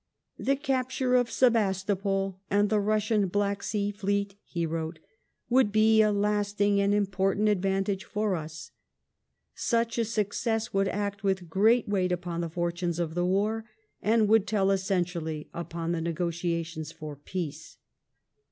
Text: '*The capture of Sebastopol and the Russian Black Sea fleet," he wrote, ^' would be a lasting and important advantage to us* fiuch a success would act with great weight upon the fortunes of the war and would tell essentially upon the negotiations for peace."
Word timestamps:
'*The 0.39 0.55
capture 0.55 1.13
of 1.13 1.29
Sebastopol 1.29 2.39
and 2.49 2.71
the 2.71 2.79
Russian 2.79 3.27
Black 3.27 3.61
Sea 3.61 3.91
fleet," 3.91 4.33
he 4.43 4.65
wrote, 4.65 4.97
^' 4.99 5.01
would 5.47 5.71
be 5.71 6.01
a 6.01 6.11
lasting 6.11 6.81
and 6.81 6.91
important 6.91 7.47
advantage 7.47 8.07
to 8.11 8.23
us* 8.33 8.71
fiuch 9.55 9.99
a 9.99 10.03
success 10.05 10.73
would 10.73 10.87
act 10.87 11.23
with 11.23 11.51
great 11.51 11.87
weight 11.87 12.11
upon 12.11 12.41
the 12.41 12.49
fortunes 12.49 12.97
of 12.97 13.13
the 13.13 13.25
war 13.27 13.65
and 14.01 14.27
would 14.27 14.47
tell 14.47 14.71
essentially 14.71 15.51
upon 15.53 15.91
the 15.91 16.01
negotiations 16.01 16.91
for 16.91 17.15
peace." 17.15 17.77